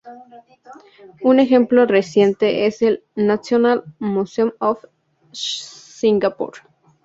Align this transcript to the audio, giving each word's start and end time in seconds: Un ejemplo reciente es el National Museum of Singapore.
Un 1.21 1.39
ejemplo 1.39 1.85
reciente 1.85 2.65
es 2.65 2.81
el 2.81 3.03
National 3.13 3.83
Museum 3.99 4.51
of 4.57 4.83
Singapore. 5.31 6.61